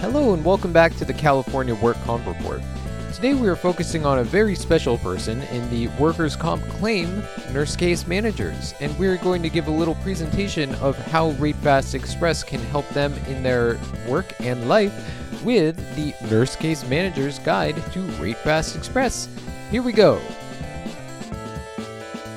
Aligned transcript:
Hello 0.00 0.32
and 0.32 0.42
welcome 0.42 0.72
back 0.72 0.96
to 0.96 1.04
the 1.04 1.12
California 1.12 1.74
Work 1.74 2.02
Comp 2.04 2.26
Report. 2.26 2.62
Today 3.12 3.34
we 3.34 3.46
are 3.48 3.54
focusing 3.54 4.06
on 4.06 4.20
a 4.20 4.24
very 4.24 4.54
special 4.54 4.96
person 4.96 5.42
in 5.42 5.68
the 5.68 5.88
workers' 5.98 6.36
comp 6.36 6.62
claim 6.70 7.22
nurse 7.52 7.76
case 7.76 8.06
managers, 8.06 8.72
and 8.80 8.98
we're 8.98 9.18
going 9.18 9.42
to 9.42 9.50
give 9.50 9.68
a 9.68 9.70
little 9.70 9.96
presentation 9.96 10.74
of 10.76 10.96
how 11.08 11.32
RateFast 11.32 11.94
Express 11.94 12.42
can 12.42 12.60
help 12.60 12.88
them 12.88 13.12
in 13.28 13.42
their 13.42 13.78
work 14.08 14.32
and 14.40 14.70
life 14.70 15.44
with 15.44 15.76
the 15.96 16.14
Nurse 16.30 16.56
Case 16.56 16.82
Manager's 16.88 17.38
Guide 17.38 17.76
to 17.92 17.98
RateFast 18.18 18.78
Express. 18.78 19.28
Here 19.70 19.82
we 19.82 19.92
go. 19.92 20.16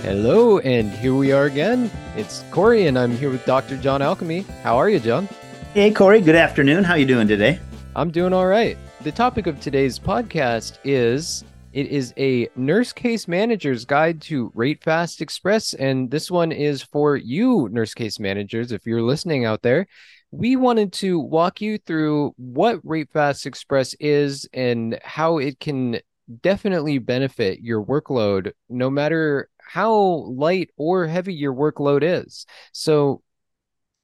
Hello, 0.01 0.59
and 0.59 0.91
here 0.91 1.15
we 1.15 1.31
are 1.31 1.45
again. 1.45 1.89
It's 2.17 2.43
Corey, 2.51 2.87
and 2.87 2.99
I'm 2.99 3.15
here 3.15 3.29
with 3.29 3.45
Dr. 3.45 3.77
John 3.77 4.01
Alchemy. 4.01 4.41
How 4.63 4.77
are 4.77 4.89
you, 4.89 4.99
John? 4.99 5.29
Hey, 5.73 5.89
Corey. 5.89 6.21
Good 6.21 6.35
afternoon. 6.35 6.83
How 6.83 6.93
you 6.93 7.05
doing 7.07 7.27
today? 7.27 7.59
I'm 7.95 8.11
doing 8.11 8.31
all 8.31 8.45
right. 8.45 8.77
The 9.01 9.11
topic 9.11 9.47
of 9.47 9.59
today's 9.59 9.97
podcast 9.97 10.77
is 10.83 11.43
it 11.71 11.87
is 11.87 12.13
a 12.15 12.47
nurse 12.55 12.93
case 12.93 13.27
manager's 13.27 13.83
guide 13.83 14.21
to 14.21 14.51
Rate 14.53 14.83
Fast 14.83 15.19
Express, 15.19 15.73
and 15.73 16.11
this 16.11 16.29
one 16.29 16.51
is 16.51 16.83
for 16.83 17.15
you, 17.15 17.69
nurse 17.71 17.95
case 17.95 18.19
managers. 18.19 18.71
If 18.71 18.85
you're 18.85 19.01
listening 19.01 19.45
out 19.45 19.63
there, 19.63 19.87
we 20.29 20.57
wanted 20.57 20.93
to 20.93 21.17
walk 21.17 21.59
you 21.59 21.79
through 21.79 22.35
what 22.37 22.79
Rate 22.83 23.09
Fast 23.11 23.47
Express 23.47 23.95
is 23.95 24.47
and 24.53 24.99
how 25.03 25.39
it 25.39 25.59
can 25.59 25.99
definitely 26.43 26.99
benefit 26.99 27.61
your 27.61 27.83
workload, 27.83 28.51
no 28.69 28.91
matter 28.91 29.49
how 29.59 29.91
light 29.91 30.69
or 30.77 31.07
heavy 31.07 31.33
your 31.33 31.55
workload 31.55 32.03
is. 32.03 32.45
So 32.73 33.22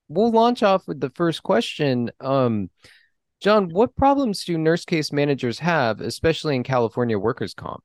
we'll 0.09 0.31
launch 0.31 0.63
off 0.63 0.88
with 0.88 0.99
the 0.99 1.12
first 1.12 1.44
question. 1.44 2.12
Um, 2.20 2.70
John, 3.40 3.70
what 3.70 3.95
problems 3.95 4.44
do 4.44 4.58
nurse 4.58 4.84
case 4.84 5.13
managers 5.13 5.59
have, 5.59 6.02
especially 6.02 6.55
in 6.55 6.63
California 6.63 7.17
workers' 7.17 7.53
comp? 7.53 7.84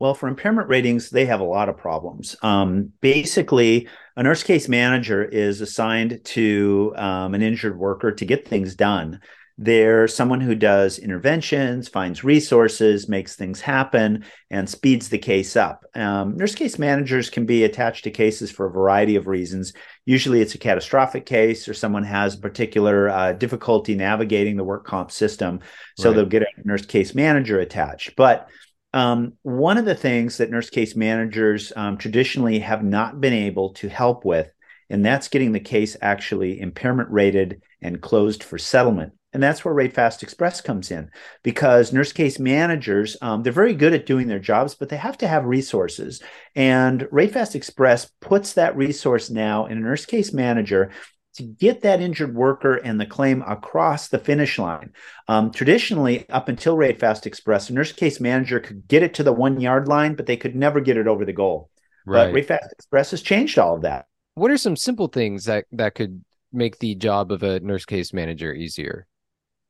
Well, 0.00 0.14
for 0.14 0.28
impairment 0.28 0.68
ratings, 0.68 1.10
they 1.10 1.26
have 1.26 1.40
a 1.40 1.44
lot 1.44 1.68
of 1.68 1.76
problems. 1.76 2.34
Um, 2.42 2.92
basically, 3.02 3.86
a 4.16 4.22
nurse 4.22 4.42
case 4.42 4.66
manager 4.66 5.22
is 5.22 5.60
assigned 5.60 6.24
to 6.24 6.94
um, 6.96 7.34
an 7.34 7.42
injured 7.42 7.78
worker 7.78 8.10
to 8.10 8.24
get 8.24 8.48
things 8.48 8.74
done. 8.74 9.20
They're 9.62 10.08
someone 10.08 10.40
who 10.40 10.54
does 10.54 10.98
interventions, 10.98 11.86
finds 11.86 12.24
resources, 12.24 13.10
makes 13.10 13.36
things 13.36 13.60
happen, 13.60 14.24
and 14.48 14.66
speeds 14.66 15.10
the 15.10 15.18
case 15.18 15.54
up. 15.54 15.84
Um, 15.94 16.38
nurse 16.38 16.54
case 16.54 16.78
managers 16.78 17.28
can 17.28 17.44
be 17.44 17.64
attached 17.64 18.04
to 18.04 18.10
cases 18.10 18.50
for 18.50 18.64
a 18.64 18.72
variety 18.72 19.16
of 19.16 19.26
reasons. 19.26 19.74
Usually, 20.06 20.40
it's 20.40 20.54
a 20.54 20.58
catastrophic 20.58 21.26
case, 21.26 21.68
or 21.68 21.74
someone 21.74 22.04
has 22.04 22.36
particular 22.36 23.10
uh, 23.10 23.32
difficulty 23.34 23.94
navigating 23.94 24.56
the 24.56 24.64
work 24.64 24.86
comp 24.86 25.10
system, 25.10 25.60
so 25.98 26.08
right. 26.08 26.16
they'll 26.16 26.24
get 26.24 26.40
a 26.40 26.46
nurse 26.64 26.86
case 26.86 27.14
manager 27.14 27.58
attached. 27.58 28.16
But 28.16 28.48
um, 28.94 29.34
one 29.42 29.76
of 29.76 29.84
the 29.84 29.94
things 29.94 30.38
that 30.38 30.50
nurse 30.50 30.70
case 30.70 30.96
managers 30.96 31.70
um, 31.76 31.98
traditionally 31.98 32.60
have 32.60 32.82
not 32.82 33.20
been 33.20 33.34
able 33.34 33.74
to 33.74 33.90
help 33.90 34.24
with, 34.24 34.50
and 34.88 35.04
that's 35.04 35.28
getting 35.28 35.52
the 35.52 35.60
case 35.60 35.98
actually 36.00 36.62
impairment 36.62 37.10
rated 37.10 37.60
and 37.82 38.00
closed 38.00 38.42
for 38.42 38.56
settlement. 38.56 39.12
And 39.32 39.42
that's 39.42 39.64
where 39.64 39.74
Rate 39.74 39.94
Fast 39.94 40.22
Express 40.22 40.60
comes 40.60 40.90
in 40.90 41.10
because 41.44 41.92
nurse 41.92 42.12
case 42.12 42.38
managers, 42.38 43.16
um, 43.22 43.42
they're 43.42 43.52
very 43.52 43.74
good 43.74 43.92
at 43.92 44.06
doing 44.06 44.26
their 44.26 44.40
jobs, 44.40 44.74
but 44.74 44.88
they 44.88 44.96
have 44.96 45.18
to 45.18 45.28
have 45.28 45.44
resources. 45.44 46.20
And 46.56 47.06
Rate 47.12 47.32
Fast 47.32 47.54
Express 47.54 48.10
puts 48.20 48.54
that 48.54 48.76
resource 48.76 49.30
now 49.30 49.66
in 49.66 49.78
a 49.78 49.80
nurse 49.80 50.04
case 50.04 50.32
manager 50.32 50.90
to 51.34 51.44
get 51.44 51.82
that 51.82 52.00
injured 52.00 52.34
worker 52.34 52.74
and 52.74 53.00
the 53.00 53.06
claim 53.06 53.42
across 53.42 54.08
the 54.08 54.18
finish 54.18 54.58
line. 54.58 54.92
Um, 55.28 55.52
traditionally, 55.52 56.28
up 56.28 56.48
until 56.48 56.76
Rate 56.76 56.98
Fast 56.98 57.24
Express, 57.24 57.70
a 57.70 57.72
nurse 57.72 57.92
case 57.92 58.20
manager 58.20 58.58
could 58.58 58.88
get 58.88 59.04
it 59.04 59.14
to 59.14 59.22
the 59.22 59.32
one 59.32 59.60
yard 59.60 59.86
line, 59.86 60.14
but 60.14 60.26
they 60.26 60.36
could 60.36 60.56
never 60.56 60.80
get 60.80 60.96
it 60.96 61.06
over 61.06 61.24
the 61.24 61.32
goal. 61.32 61.70
Right. 62.04 62.26
But 62.26 62.34
Rate 62.34 62.46
Fast 62.46 62.72
Express 62.72 63.12
has 63.12 63.22
changed 63.22 63.58
all 63.58 63.76
of 63.76 63.82
that. 63.82 64.06
What 64.34 64.50
are 64.50 64.58
some 64.58 64.76
simple 64.76 65.06
things 65.06 65.44
that, 65.44 65.66
that 65.72 65.94
could 65.94 66.24
make 66.52 66.78
the 66.78 66.96
job 66.96 67.30
of 67.30 67.44
a 67.44 67.60
nurse 67.60 67.84
case 67.84 68.12
manager 68.12 68.52
easier? 68.52 69.06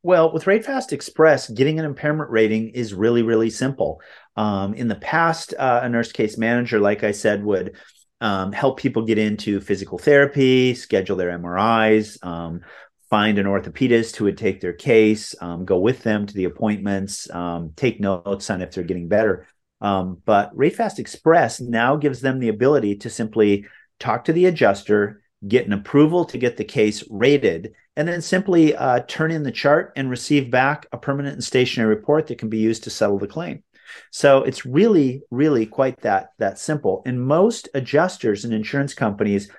Well, 0.03 0.33
with 0.33 0.45
RateFast 0.45 0.93
Express, 0.93 1.47
getting 1.47 1.77
an 1.77 1.85
impairment 1.85 2.31
rating 2.31 2.69
is 2.69 2.93
really, 2.93 3.21
really 3.21 3.51
simple. 3.51 4.01
Um, 4.35 4.73
in 4.73 4.87
the 4.87 4.95
past, 4.95 5.53
uh, 5.59 5.81
a 5.83 5.89
nurse 5.89 6.11
case 6.11 6.39
manager, 6.39 6.79
like 6.79 7.03
I 7.03 7.11
said, 7.11 7.43
would 7.43 7.75
um, 8.19 8.51
help 8.51 8.79
people 8.79 9.03
get 9.03 9.19
into 9.19 9.61
physical 9.61 9.99
therapy, 9.99 10.73
schedule 10.73 11.17
their 11.17 11.37
MRIs, 11.37 12.23
um, 12.25 12.61
find 13.11 13.37
an 13.37 13.45
orthopedist 13.45 14.15
who 14.15 14.25
would 14.25 14.39
take 14.39 14.59
their 14.59 14.73
case, 14.73 15.35
um, 15.39 15.65
go 15.65 15.77
with 15.77 16.01
them 16.01 16.25
to 16.25 16.33
the 16.33 16.45
appointments, 16.45 17.29
um, 17.29 17.73
take 17.75 17.99
notes 17.99 18.49
on 18.49 18.63
if 18.63 18.71
they're 18.71 18.83
getting 18.83 19.07
better. 19.07 19.45
Um, 19.81 20.19
but 20.25 20.55
RateFast 20.55 20.97
Express 20.97 21.59
now 21.59 21.95
gives 21.95 22.21
them 22.21 22.39
the 22.39 22.49
ability 22.49 22.95
to 22.97 23.09
simply 23.11 23.67
talk 23.99 24.25
to 24.25 24.33
the 24.33 24.45
adjuster, 24.45 25.21
get 25.47 25.67
an 25.67 25.73
approval 25.73 26.25
to 26.25 26.39
get 26.39 26.57
the 26.57 26.63
case 26.63 27.03
rated, 27.09 27.73
and 27.95 28.07
then 28.07 28.21
simply 28.21 28.75
uh, 28.75 29.01
turn 29.07 29.31
in 29.31 29.43
the 29.43 29.51
chart 29.51 29.93
and 29.95 30.09
receive 30.09 30.49
back 30.49 30.87
a 30.91 30.97
permanent 30.97 31.33
and 31.33 31.43
stationary 31.43 31.93
report 31.93 32.27
that 32.27 32.37
can 32.37 32.49
be 32.49 32.59
used 32.59 32.83
to 32.83 32.89
settle 32.89 33.19
the 33.19 33.27
claim. 33.27 33.63
So 34.11 34.43
it's 34.43 34.65
really, 34.65 35.23
really 35.31 35.65
quite 35.65 35.99
that 36.01 36.29
that 36.39 36.57
simple. 36.57 37.01
And 37.05 37.21
most 37.21 37.67
adjusters 37.73 38.45
and 38.45 38.53
insurance 38.53 38.93
companies 38.93 39.49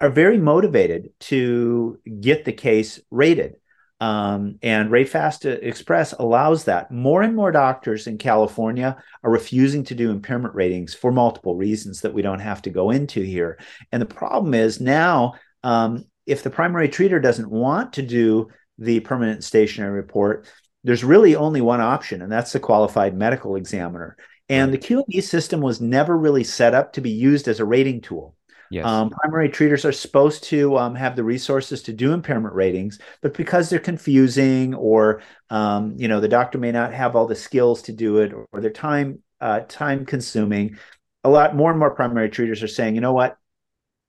are 0.00 0.10
very 0.10 0.38
motivated 0.38 1.10
to 1.20 1.98
get 2.20 2.44
the 2.44 2.52
case 2.52 3.00
rated. 3.10 3.56
Um, 3.98 4.58
and 4.62 4.90
RateFast 4.90 5.62
Express 5.62 6.12
allows 6.12 6.64
that. 6.64 6.90
More 6.90 7.22
and 7.22 7.34
more 7.34 7.50
doctors 7.50 8.06
in 8.06 8.18
California 8.18 9.02
are 9.22 9.30
refusing 9.30 9.84
to 9.84 9.94
do 9.94 10.10
impairment 10.10 10.54
ratings 10.54 10.92
for 10.92 11.12
multiple 11.12 11.56
reasons 11.56 12.02
that 12.02 12.12
we 12.12 12.20
don't 12.20 12.40
have 12.40 12.60
to 12.62 12.70
go 12.70 12.90
into 12.90 13.22
here. 13.22 13.58
And 13.92 14.02
the 14.02 14.06
problem 14.06 14.52
is 14.52 14.80
now 14.80 15.34
um, 15.62 16.04
if 16.26 16.42
the 16.42 16.50
primary 16.50 16.88
treater 16.88 17.22
doesn't 17.22 17.50
want 17.50 17.94
to 17.94 18.02
do 18.02 18.48
the 18.78 19.00
permanent 19.00 19.44
stationary 19.44 19.92
report, 19.92 20.46
there's 20.84 21.04
really 21.04 21.34
only 21.34 21.60
one 21.60 21.80
option, 21.80 22.22
and 22.22 22.30
that's 22.30 22.52
the 22.52 22.60
qualified 22.60 23.16
medical 23.16 23.56
examiner. 23.56 24.16
And 24.48 24.72
the 24.72 24.78
QME 24.78 25.22
system 25.22 25.60
was 25.60 25.80
never 25.80 26.16
really 26.16 26.44
set 26.44 26.74
up 26.74 26.92
to 26.92 27.00
be 27.00 27.10
used 27.10 27.48
as 27.48 27.58
a 27.58 27.64
rating 27.64 28.00
tool. 28.00 28.36
Yes. 28.70 28.84
Um, 28.84 29.10
primary 29.10 29.48
treaters 29.48 29.84
are 29.84 29.92
supposed 29.92 30.44
to 30.44 30.76
um, 30.76 30.94
have 30.94 31.14
the 31.16 31.24
resources 31.24 31.82
to 31.82 31.92
do 31.92 32.12
impairment 32.12 32.54
ratings, 32.54 32.98
but 33.22 33.36
because 33.36 33.70
they're 33.70 33.78
confusing, 33.78 34.74
or 34.74 35.22
um, 35.50 35.94
you 35.96 36.08
know, 36.08 36.20
the 36.20 36.28
doctor 36.28 36.58
may 36.58 36.72
not 36.72 36.92
have 36.92 37.14
all 37.14 37.26
the 37.26 37.36
skills 37.36 37.82
to 37.82 37.92
do 37.92 38.18
it, 38.18 38.32
or, 38.32 38.46
or 38.52 38.60
they're 38.60 38.70
time 38.70 39.22
uh, 39.40 39.60
time 39.68 40.04
consuming, 40.04 40.78
a 41.22 41.30
lot 41.30 41.54
more 41.54 41.70
and 41.70 41.78
more 41.78 41.94
primary 41.94 42.30
treaters 42.30 42.62
are 42.62 42.68
saying, 42.68 42.94
you 42.94 43.00
know 43.00 43.12
what, 43.12 43.36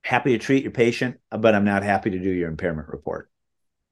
happy 0.07 0.31
to 0.31 0.37
treat 0.37 0.63
your 0.63 0.71
patient, 0.71 1.19
but 1.29 1.53
I'm 1.53 1.65
not 1.65 1.83
happy 1.83 2.09
to 2.11 2.17
do 2.17 2.29
your 2.29 2.47
impairment 2.47 2.87
report. 2.87 3.29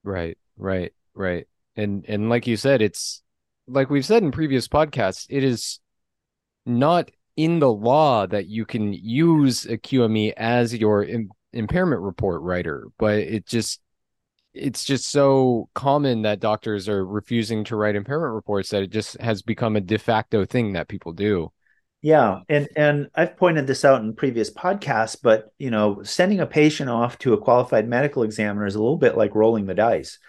Right, 0.02 0.38
right, 0.56 0.94
right. 1.14 1.46
And 1.76 2.06
and 2.08 2.30
like 2.30 2.48
you 2.48 2.56
said, 2.56 2.82
it's 2.82 3.22
like 3.68 3.90
we've 3.90 4.06
said 4.06 4.24
in 4.24 4.32
previous 4.32 4.70
podcasts, 4.70 5.26
it 5.30 5.44
is 5.44 5.82
not 6.66 7.12
in 7.36 7.60
the 7.60 7.72
law 7.72 8.26
that 8.28 8.48
you 8.48 8.66
can 8.66 8.94
use 8.94 9.66
a 9.66 9.78
QME 9.78 10.32
as 10.38 10.74
your 10.74 11.04
Im- 11.04 11.32
impairment 11.52 12.02
report 12.02 12.42
writer, 12.44 12.88
but 12.98 13.16
it 13.16 13.46
just 13.46 13.82
it's 14.54 14.86
just 14.86 15.10
so 15.10 15.68
common 15.76 16.22
that 16.22 16.40
doctors 16.40 16.88
are 16.88 17.06
refusing 17.06 17.66
to 17.66 17.76
write 17.76 17.98
impairment 17.98 18.34
reports 18.34 18.70
that 18.70 18.84
it 18.84 18.90
just 18.90 19.20
has 19.20 19.42
become 19.42 19.76
a 19.76 19.82
de 19.82 19.98
facto 19.98 20.46
thing 20.46 20.72
that 20.74 20.88
people 20.88 21.12
do. 21.12 21.52
Yeah, 22.06 22.42
and 22.50 22.70
and 22.76 23.10
I've 23.16 23.36
pointed 23.36 23.66
this 23.66 23.84
out 23.84 24.04
in 24.04 24.14
previous 24.14 24.54
podcasts, 24.54 25.18
but 25.20 25.52
you 25.58 25.72
know, 25.72 26.04
sending 26.04 26.40
a 26.40 26.46
patient 26.46 26.88
off 26.88 27.18
to 27.20 27.34
a 27.34 27.42
qualified 27.42 27.88
medical 27.88 28.22
examiner 28.22 28.68
is 28.68 28.76
a 28.76 28.80
little 28.80 29.00
bit 29.00 29.18
like 29.18 29.34
rolling 29.34 29.66
the 29.66 29.74
dice 29.74 30.20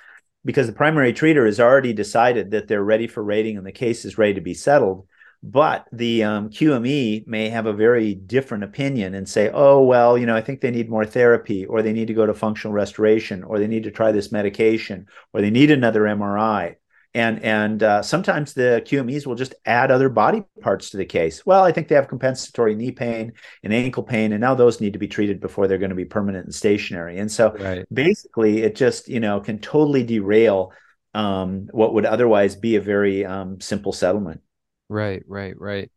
because 0.42 0.66
the 0.66 0.72
primary 0.72 1.12
treater 1.12 1.44
has 1.44 1.60
already 1.60 1.92
decided 1.92 2.52
that 2.52 2.66
they're 2.66 2.82
ready 2.82 3.06
for 3.06 3.22
rating 3.22 3.58
and 3.58 3.66
the 3.66 3.72
case 3.72 4.06
is 4.06 4.16
ready 4.16 4.32
to 4.32 4.40
be 4.40 4.54
settled. 4.54 5.06
But 5.42 5.86
the 5.92 6.24
um, 6.24 6.48
QME 6.48 7.26
may 7.26 7.50
have 7.50 7.66
a 7.66 7.74
very 7.74 8.14
different 8.14 8.64
opinion 8.64 9.14
and 9.14 9.28
say, 9.28 9.50
oh, 9.52 9.82
well, 9.82 10.16
you 10.16 10.24
know, 10.24 10.34
I 10.34 10.40
think 10.40 10.62
they 10.62 10.70
need 10.70 10.88
more 10.88 11.04
therapy, 11.04 11.66
or 11.66 11.82
they 11.82 11.92
need 11.92 12.08
to 12.08 12.14
go 12.14 12.24
to 12.24 12.32
functional 12.32 12.72
restoration, 12.72 13.44
or 13.44 13.58
they 13.58 13.66
need 13.66 13.82
to 13.84 13.90
try 13.90 14.12
this 14.12 14.32
medication, 14.32 15.08
or 15.34 15.42
they 15.42 15.50
need 15.50 15.70
another 15.70 16.04
MRI 16.04 16.76
and 17.16 17.42
and 17.42 17.82
uh, 17.82 18.02
sometimes 18.02 18.52
the 18.52 18.82
QMEs 18.84 19.26
will 19.26 19.36
just 19.36 19.54
add 19.64 19.90
other 19.90 20.10
body 20.10 20.44
parts 20.60 20.90
to 20.90 20.98
the 20.98 21.06
case. 21.06 21.46
Well, 21.46 21.64
I 21.64 21.72
think 21.72 21.88
they 21.88 21.94
have 21.94 22.08
compensatory 22.08 22.74
knee 22.74 22.92
pain 22.92 23.32
and 23.64 23.72
ankle 23.72 24.02
pain, 24.02 24.32
and 24.32 24.40
now 24.42 24.54
those 24.54 24.82
need 24.82 24.92
to 24.92 24.98
be 24.98 25.08
treated 25.08 25.40
before 25.40 25.66
they're 25.66 25.78
going 25.78 25.90
to 25.90 25.96
be 25.96 26.04
permanent 26.04 26.44
and 26.44 26.54
stationary. 26.54 27.18
And 27.18 27.32
so, 27.32 27.54
right. 27.54 27.86
basically, 27.90 28.62
it 28.62 28.76
just 28.76 29.08
you 29.08 29.18
know 29.18 29.40
can 29.40 29.58
totally 29.60 30.04
derail 30.04 30.72
um, 31.14 31.68
what 31.70 31.94
would 31.94 32.04
otherwise 32.04 32.54
be 32.54 32.76
a 32.76 32.82
very 32.82 33.24
um, 33.24 33.62
simple 33.62 33.92
settlement. 33.92 34.42
Right, 34.90 35.22
right, 35.26 35.58
right. 35.58 35.90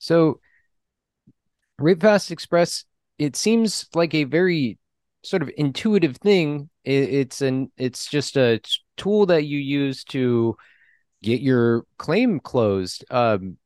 So, 0.00 0.40
RateFast 1.80 2.32
Express, 2.32 2.84
it 3.20 3.36
seems 3.36 3.86
like 3.94 4.14
a 4.14 4.24
very 4.24 4.78
sort 5.22 5.42
of 5.42 5.50
intuitive 5.56 6.16
thing. 6.16 6.70
it's 6.84 7.40
an 7.40 7.70
it's 7.76 8.10
just 8.10 8.36
a 8.36 8.60
tool 8.96 9.26
that 9.26 9.44
you 9.44 9.58
use 9.58 10.04
to 10.04 10.56
get 11.22 11.40
your 11.40 11.84
claim 11.98 12.40
closed. 12.40 13.04
Um, 13.10 13.56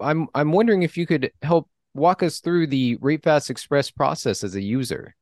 I'm 0.00 0.28
I'm 0.34 0.52
wondering 0.52 0.82
if 0.82 0.96
you 0.96 1.06
could 1.06 1.32
help 1.42 1.68
walk 1.94 2.22
us 2.22 2.40
through 2.40 2.68
the 2.68 2.96
RateFast 2.98 3.50
Express 3.50 3.90
process 3.90 4.44
as 4.44 4.54
a 4.54 4.62
user. 4.62 5.14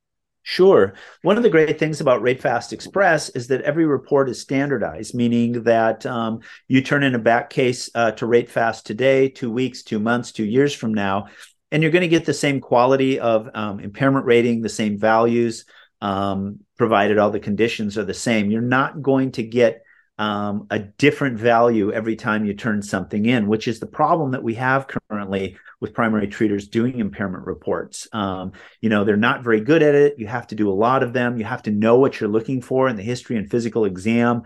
Sure. 0.42 0.94
One 1.22 1.36
of 1.36 1.42
the 1.42 1.50
great 1.50 1.76
things 1.76 2.00
about 2.00 2.22
RateFast 2.22 2.72
Express 2.72 3.30
is 3.30 3.48
that 3.48 3.62
every 3.62 3.84
report 3.84 4.28
is 4.28 4.40
standardized, 4.40 5.12
meaning 5.12 5.64
that 5.64 6.06
um, 6.06 6.38
you 6.68 6.82
turn 6.82 7.02
in 7.02 7.16
a 7.16 7.18
back 7.18 7.50
case 7.50 7.90
uh, 7.96 8.12
to 8.12 8.26
RateFast 8.26 8.84
today, 8.84 9.28
two 9.28 9.50
weeks, 9.50 9.82
two 9.82 9.98
months, 9.98 10.30
two 10.30 10.44
years 10.44 10.72
from 10.72 10.94
now, 10.94 11.26
and 11.72 11.82
you're 11.82 11.90
going 11.90 12.02
to 12.02 12.08
get 12.08 12.26
the 12.26 12.32
same 12.32 12.60
quality 12.60 13.18
of 13.18 13.50
um, 13.54 13.80
impairment 13.80 14.24
rating, 14.24 14.62
the 14.62 14.68
same 14.68 14.96
values, 14.96 15.64
um, 16.06 16.60
provided 16.78 17.18
all 17.18 17.30
the 17.30 17.40
conditions 17.40 17.98
are 17.98 18.04
the 18.04 18.14
same. 18.14 18.48
You're 18.48 18.62
not 18.62 19.02
going 19.02 19.32
to 19.32 19.42
get 19.42 19.82
um, 20.18 20.68
a 20.70 20.78
different 20.78 21.36
value 21.36 21.92
every 21.92 22.14
time 22.14 22.44
you 22.44 22.54
turn 22.54 22.80
something 22.80 23.26
in, 23.26 23.48
which 23.48 23.66
is 23.66 23.80
the 23.80 23.86
problem 23.86 24.30
that 24.30 24.42
we 24.44 24.54
have 24.54 24.86
currently 24.86 25.58
with 25.80 25.94
primary 25.94 26.28
treaters 26.28 26.68
doing 26.68 27.00
impairment 27.00 27.44
reports. 27.44 28.06
Um, 28.12 28.52
you 28.80 28.88
know, 28.88 29.02
they're 29.02 29.16
not 29.16 29.42
very 29.42 29.60
good 29.60 29.82
at 29.82 29.96
it. 29.96 30.14
You 30.16 30.28
have 30.28 30.46
to 30.48 30.54
do 30.54 30.70
a 30.70 30.80
lot 30.86 31.02
of 31.02 31.12
them. 31.12 31.38
You 31.38 31.44
have 31.44 31.64
to 31.64 31.72
know 31.72 31.98
what 31.98 32.20
you're 32.20 32.30
looking 32.30 32.62
for 32.62 32.88
in 32.88 32.94
the 32.94 33.02
history 33.02 33.36
and 33.36 33.50
physical 33.50 33.84
exam. 33.84 34.42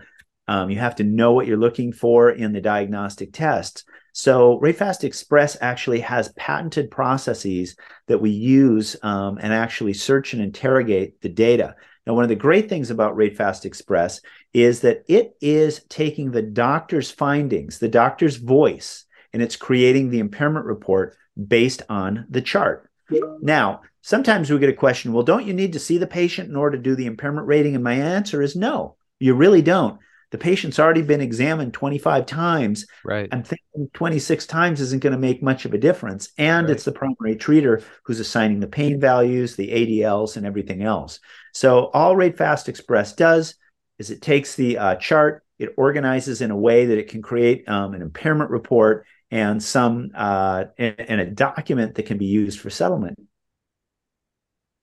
Um, 0.51 0.69
you 0.69 0.79
have 0.79 0.97
to 0.97 1.05
know 1.05 1.31
what 1.31 1.47
you're 1.47 1.55
looking 1.55 1.93
for 1.93 2.29
in 2.29 2.51
the 2.51 2.59
diagnostic 2.59 3.31
tests. 3.31 3.85
So 4.11 4.59
RateFast 4.59 5.05
Express 5.05 5.55
actually 5.61 6.01
has 6.01 6.33
patented 6.33 6.91
processes 6.91 7.77
that 8.07 8.19
we 8.19 8.31
use 8.31 8.97
um, 9.01 9.37
and 9.41 9.53
actually 9.53 9.93
search 9.93 10.33
and 10.33 10.41
interrogate 10.41 11.21
the 11.21 11.29
data. 11.29 11.75
Now, 12.05 12.15
one 12.15 12.23
of 12.23 12.29
the 12.29 12.35
great 12.35 12.67
things 12.67 12.91
about 12.91 13.15
RateFast 13.15 13.63
Express 13.63 14.19
is 14.53 14.81
that 14.81 15.05
it 15.07 15.37
is 15.39 15.85
taking 15.87 16.31
the 16.31 16.41
doctor's 16.41 17.09
findings, 17.09 17.79
the 17.79 17.87
doctor's 17.87 18.35
voice, 18.35 19.05
and 19.31 19.41
it's 19.41 19.55
creating 19.55 20.09
the 20.09 20.19
impairment 20.19 20.65
report 20.65 21.15
based 21.47 21.81
on 21.87 22.25
the 22.29 22.41
chart. 22.41 22.89
Now, 23.41 23.83
sometimes 24.01 24.49
we 24.49 24.59
get 24.59 24.67
a 24.67 24.73
question, 24.73 25.13
well, 25.13 25.23
don't 25.23 25.47
you 25.47 25.53
need 25.53 25.71
to 25.73 25.79
see 25.79 25.97
the 25.97 26.07
patient 26.07 26.49
in 26.49 26.57
order 26.57 26.75
to 26.75 26.83
do 26.83 26.95
the 26.95 27.05
impairment 27.05 27.47
rating? 27.47 27.75
And 27.75 27.85
my 27.85 27.93
answer 27.93 28.41
is 28.41 28.53
no, 28.53 28.97
you 29.17 29.33
really 29.33 29.61
don't. 29.61 29.97
The 30.31 30.37
patient's 30.37 30.79
already 30.79 31.01
been 31.01 31.21
examined 31.21 31.73
25 31.73 32.25
times. 32.25 32.87
Right. 33.03 33.29
I'm 33.31 33.43
thinking 33.43 33.89
26 33.93 34.45
times 34.47 34.81
isn't 34.81 35.03
going 35.03 35.13
to 35.13 35.19
make 35.19 35.43
much 35.43 35.65
of 35.65 35.73
a 35.73 35.77
difference. 35.77 36.31
And 36.37 36.67
right. 36.67 36.75
it's 36.75 36.85
the 36.85 36.93
primary 36.93 37.35
treater 37.35 37.83
who's 38.03 38.19
assigning 38.19 38.61
the 38.61 38.67
pain 38.67 38.99
values, 38.99 39.55
the 39.55 39.69
ADLs, 39.69 40.37
and 40.37 40.45
everything 40.45 40.83
else. 40.83 41.19
So 41.53 41.87
all 41.93 42.15
RateFast 42.15 42.69
Express 42.69 43.13
does 43.13 43.55
is 43.99 44.09
it 44.09 44.21
takes 44.21 44.55
the 44.55 44.77
uh, 44.77 44.95
chart, 44.95 45.43
it 45.59 45.73
organizes 45.77 46.41
in 46.41 46.49
a 46.49 46.57
way 46.57 46.87
that 46.87 46.97
it 46.97 47.09
can 47.09 47.21
create 47.21 47.67
um, 47.69 47.93
an 47.93 48.01
impairment 48.01 48.49
report 48.49 49.05
and 49.29 49.61
some 49.61 50.11
uh, 50.15 50.65
and, 50.77 50.95
and 50.99 51.21
a 51.21 51.25
document 51.25 51.95
that 51.95 52.05
can 52.05 52.17
be 52.17 52.25
used 52.25 52.59
for 52.59 52.69
settlement. 52.69 53.19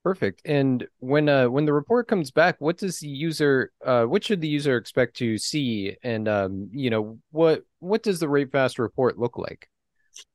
Perfect. 0.08 0.40
And 0.46 0.88
when 1.00 1.28
uh 1.28 1.50
when 1.50 1.66
the 1.66 1.72
report 1.74 2.08
comes 2.08 2.30
back, 2.30 2.56
what 2.60 2.78
does 2.78 2.98
the 2.98 3.08
user 3.08 3.72
uh 3.84 4.04
what 4.04 4.24
should 4.24 4.40
the 4.40 4.48
user 4.48 4.78
expect 4.78 5.18
to 5.18 5.36
see? 5.36 5.98
And 6.02 6.26
um, 6.26 6.70
you 6.72 6.88
know, 6.88 7.18
what 7.30 7.64
what 7.80 8.02
does 8.02 8.18
the 8.18 8.26
RateFast 8.26 8.78
report 8.78 9.18
look 9.18 9.36
like? 9.36 9.68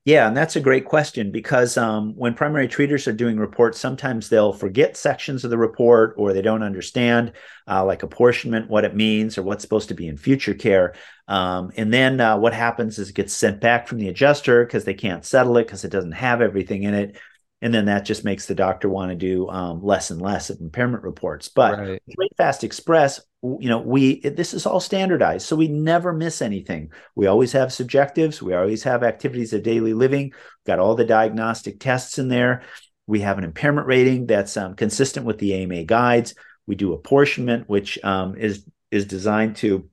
Yeah, 0.05 0.27
and 0.27 0.37
that's 0.37 0.55
a 0.55 0.61
great 0.61 0.85
question 0.85 1.31
because 1.31 1.75
um, 1.75 2.13
when 2.15 2.35
primary 2.35 2.67
treaters 2.67 3.07
are 3.07 3.13
doing 3.13 3.37
reports, 3.37 3.79
sometimes 3.79 4.29
they'll 4.29 4.53
forget 4.53 4.95
sections 4.95 5.43
of 5.43 5.49
the 5.49 5.57
report 5.57 6.13
or 6.17 6.33
they 6.33 6.41
don't 6.43 6.61
understand, 6.61 7.33
uh, 7.67 7.83
like 7.83 8.03
apportionment, 8.03 8.69
what 8.69 8.85
it 8.85 8.95
means 8.95 9.37
or 9.37 9.43
what's 9.43 9.63
supposed 9.63 9.87
to 9.87 9.95
be 9.95 10.07
in 10.07 10.17
future 10.17 10.53
care. 10.53 10.93
Um, 11.27 11.71
and 11.77 11.91
then 11.91 12.21
uh, 12.21 12.37
what 12.37 12.53
happens 12.53 12.99
is 12.99 13.09
it 13.09 13.15
gets 13.15 13.33
sent 13.33 13.59
back 13.59 13.87
from 13.87 13.97
the 13.97 14.09
adjuster 14.09 14.63
because 14.63 14.85
they 14.85 14.93
can't 14.93 15.25
settle 15.25 15.57
it 15.57 15.65
because 15.65 15.83
it 15.83 15.91
doesn't 15.91 16.11
have 16.11 16.41
everything 16.41 16.83
in 16.83 16.93
it 16.93 17.17
and 17.63 17.74
then 17.74 17.86
that 17.86 18.04
just 18.04 18.25
makes 18.25 18.45
the 18.45 18.56
doctor 18.56 18.89
want 18.89 19.12
to 19.12 19.15
do 19.15 19.48
um, 19.48 19.81
less 19.81 20.12
and 20.12 20.21
less 20.21 20.50
of 20.50 20.60
impairment 20.60 21.01
reports. 21.01 21.48
But 21.48 21.80
right. 21.80 22.01
Fast 22.36 22.65
Express, 22.65 23.21
you 23.42 23.69
know, 23.69 23.80
we 23.80 24.19
this 24.19 24.54
is 24.54 24.65
all 24.65 24.81
standardized, 24.81 25.48
so 25.48 25.56
we 25.56 25.69
never 25.69 26.12
miss 26.12 26.42
anything. 26.42 26.92
We 27.15 27.27
always 27.27 27.54
have 27.54 27.71
subjectives. 27.71 28.42
We 28.42 28.54
always 28.54 28.83
have 28.83 29.01
activities 29.01 29.54
of 29.54 29.63
daily 29.63 29.94
living. 29.94 30.25
We've 30.25 30.65
got 30.68 30.80
all 30.80 30.95
the 30.95 31.06
diagnostic 31.06 31.80
tests 31.80 32.19
in 32.19 32.27
there. 32.27 32.63
We 33.07 33.21
have 33.21 33.38
an 33.38 33.45
impairment 33.45 33.88
rating 33.88 34.25
that's 34.25 34.57
um, 34.57 34.75
consistent 34.75 35.25
with 35.25 35.38
the 35.38 35.54
AMA 35.54 35.86
guides. 35.86 36.36
We 36.68 36.75
do 36.75 36.92
apportionment, 36.92 37.69
which 37.69 37.98
um, 38.04 38.36
is 38.36 38.66
is 38.92 39.06
designed 39.06 39.56
to 39.57 39.89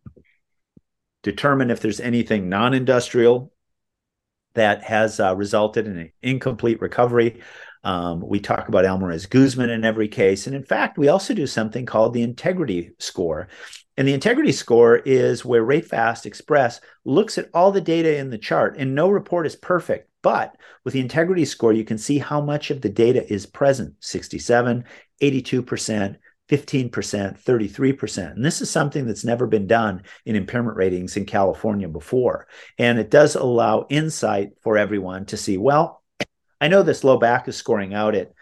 determine 1.22 1.70
if 1.70 1.78
there's 1.78 2.00
anything 2.00 2.48
non-industrial 2.48 3.49
that 4.54 4.82
has 4.84 5.20
uh, 5.20 5.34
resulted 5.36 5.86
in 5.86 5.98
an 5.98 6.12
incomplete 6.22 6.80
recovery. 6.80 7.42
Um, 7.82 8.20
we 8.20 8.40
talk 8.40 8.68
about 8.68 8.84
Almaraz 8.84 9.28
Guzman 9.28 9.70
in 9.70 9.84
every 9.84 10.08
case. 10.08 10.46
And 10.46 10.54
in 10.54 10.64
fact, 10.64 10.98
we 10.98 11.08
also 11.08 11.32
do 11.32 11.46
something 11.46 11.86
called 11.86 12.12
the 12.12 12.22
integrity 12.22 12.90
score. 12.98 13.48
And 13.96 14.06
the 14.06 14.14
integrity 14.14 14.52
score 14.52 14.96
is 14.96 15.44
where 15.44 15.64
RateFast 15.64 16.24
Express 16.26 16.80
looks 17.04 17.38
at 17.38 17.50
all 17.52 17.70
the 17.70 17.80
data 17.80 18.16
in 18.16 18.30
the 18.30 18.38
chart, 18.38 18.76
and 18.78 18.94
no 18.94 19.10
report 19.10 19.46
is 19.46 19.56
perfect. 19.56 20.08
But 20.22 20.56
with 20.84 20.94
the 20.94 21.00
integrity 21.00 21.44
score, 21.44 21.72
you 21.72 21.84
can 21.84 21.98
see 21.98 22.18
how 22.18 22.40
much 22.40 22.70
of 22.70 22.80
the 22.80 22.88
data 22.88 23.30
is 23.30 23.46
present 23.46 23.94
67, 24.00 24.84
82%, 25.20 26.16
15%, 26.50 26.90
33%. 26.90 28.32
And 28.32 28.44
this 28.44 28.60
is 28.60 28.68
something 28.68 29.06
that's 29.06 29.24
never 29.24 29.46
been 29.46 29.68
done 29.68 30.02
in 30.26 30.34
impairment 30.34 30.76
ratings 30.76 31.16
in 31.16 31.24
California 31.24 31.88
before. 31.88 32.48
And 32.76 32.98
it 32.98 33.10
does 33.10 33.36
allow 33.36 33.86
insight 33.88 34.50
for 34.62 34.76
everyone 34.76 35.26
to 35.26 35.36
see, 35.36 35.56
well, 35.56 36.02
I 36.60 36.68
know 36.68 36.82
this 36.82 37.04
low 37.04 37.18
back 37.18 37.46
is 37.46 37.56
scoring 37.56 37.94
out 37.94 38.16
at 38.16 38.32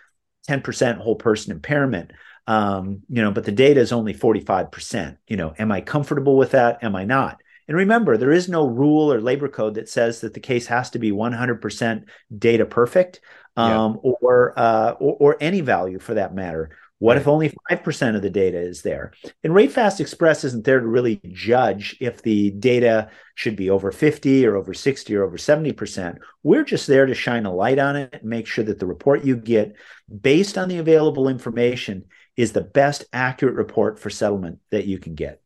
10% 0.48 0.98
whole 0.98 1.16
person 1.16 1.52
impairment. 1.52 2.12
Um, 2.46 3.02
you 3.10 3.20
know, 3.20 3.30
but 3.30 3.44
the 3.44 3.52
data 3.52 3.80
is 3.80 3.92
only 3.92 4.14
45%. 4.14 5.18
You 5.28 5.36
know, 5.36 5.54
am 5.58 5.70
I 5.70 5.82
comfortable 5.82 6.38
with 6.38 6.52
that? 6.52 6.82
Am 6.82 6.96
I 6.96 7.04
not? 7.04 7.42
And 7.68 7.76
remember, 7.76 8.16
there 8.16 8.32
is 8.32 8.48
no 8.48 8.66
rule 8.66 9.12
or 9.12 9.20
labor 9.20 9.48
code 9.48 9.74
that 9.74 9.90
says 9.90 10.22
that 10.22 10.32
the 10.32 10.40
case 10.40 10.66
has 10.68 10.88
to 10.90 10.98
be 10.98 11.12
100% 11.12 12.04
data 12.36 12.64
perfect 12.64 13.20
um, 13.58 14.00
yeah. 14.02 14.12
or, 14.22 14.58
uh, 14.58 14.92
or, 14.92 15.16
or 15.20 15.36
any 15.42 15.60
value 15.60 15.98
for 15.98 16.14
that 16.14 16.34
matter. 16.34 16.70
What 17.00 17.16
if 17.16 17.28
only 17.28 17.54
5% 17.70 18.16
of 18.16 18.22
the 18.22 18.30
data 18.30 18.58
is 18.58 18.82
there? 18.82 19.12
And 19.44 19.52
RateFast 19.52 20.00
Express 20.00 20.42
isn't 20.42 20.64
there 20.64 20.80
to 20.80 20.86
really 20.86 21.20
judge 21.32 21.96
if 22.00 22.22
the 22.22 22.50
data 22.50 23.10
should 23.36 23.54
be 23.54 23.70
over 23.70 23.92
50 23.92 24.44
or 24.44 24.56
over 24.56 24.74
60 24.74 25.14
or 25.14 25.24
over 25.24 25.36
70%. 25.36 26.18
We're 26.42 26.64
just 26.64 26.88
there 26.88 27.06
to 27.06 27.14
shine 27.14 27.46
a 27.46 27.54
light 27.54 27.78
on 27.78 27.94
it 27.94 28.14
and 28.14 28.24
make 28.24 28.48
sure 28.48 28.64
that 28.64 28.80
the 28.80 28.86
report 28.86 29.24
you 29.24 29.36
get, 29.36 29.76
based 30.20 30.58
on 30.58 30.68
the 30.68 30.78
available 30.78 31.28
information, 31.28 32.04
is 32.36 32.52
the 32.52 32.62
best 32.62 33.04
accurate 33.12 33.54
report 33.54 34.00
for 34.00 34.10
settlement 34.10 34.58
that 34.70 34.86
you 34.86 34.98
can 34.98 35.14
get. 35.14 35.40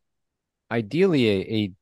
Ideally, 0.71 1.29
a, 1.29 1.73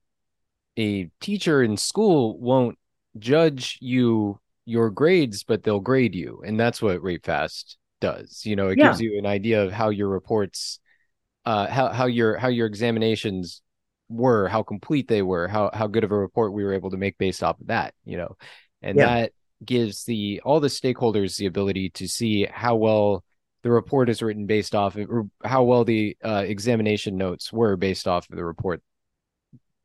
a, 0.77 0.81
a 0.81 1.09
teacher 1.21 1.63
in 1.63 1.77
school 1.77 2.37
won't 2.37 2.77
judge 3.17 3.77
you 3.81 4.39
your 4.65 4.89
grades, 4.89 5.43
but 5.43 5.63
they'll 5.63 5.79
grade 5.79 6.15
you. 6.15 6.43
And 6.45 6.59
that's 6.59 6.81
what 6.81 7.01
RateFast 7.01 7.77
does. 8.01 8.45
You 8.45 8.57
know, 8.57 8.67
it 8.67 8.77
yeah. 8.77 8.87
gives 8.87 8.99
you 8.99 9.17
an 9.17 9.25
idea 9.25 9.63
of 9.63 9.71
how 9.71 9.89
your 9.89 10.09
reports, 10.09 10.79
uh, 11.45 11.67
how 11.67 11.89
how 11.89 12.07
your 12.07 12.35
how 12.37 12.49
your 12.49 12.67
examinations 12.67 13.61
were, 14.09 14.49
how 14.49 14.63
complete 14.63 15.07
they 15.07 15.21
were, 15.21 15.47
how 15.47 15.69
how 15.73 15.87
good 15.87 16.03
of 16.03 16.11
a 16.11 16.17
report 16.17 16.51
we 16.51 16.65
were 16.65 16.73
able 16.73 16.91
to 16.91 16.97
make 16.97 17.17
based 17.17 17.43
off 17.43 17.61
of 17.61 17.67
that. 17.67 17.93
You 18.03 18.17
know, 18.17 18.35
and 18.81 18.97
yeah. 18.97 19.05
that 19.05 19.31
gives 19.63 20.03
the 20.03 20.41
all 20.43 20.59
the 20.59 20.67
stakeholders 20.67 21.37
the 21.37 21.45
ability 21.45 21.91
to 21.91 22.07
see 22.07 22.45
how 22.45 22.75
well 22.75 23.23
the 23.63 23.71
report 23.71 24.09
is 24.09 24.21
written 24.21 24.47
based 24.47 24.73
off 24.73 24.95
of, 24.95 25.09
or 25.09 25.29
how 25.43 25.63
well 25.63 25.85
the 25.85 26.17
uh, 26.23 26.43
examination 26.45 27.15
notes 27.15 27.53
were 27.53 27.77
based 27.77 28.07
off 28.07 28.29
of 28.29 28.35
the 28.35 28.43
report. 28.43 28.81